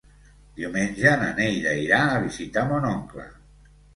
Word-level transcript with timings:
Diumenge 0.59 1.11
na 1.23 1.27
Neida 1.41 1.75
irà 1.83 2.01
a 2.15 2.23
visitar 2.25 2.65
mon 2.71 2.89
oncle. 2.95 3.29